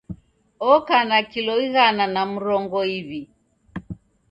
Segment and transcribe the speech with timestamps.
[0.73, 3.21] Oka na kilo ighana na murongo iw'i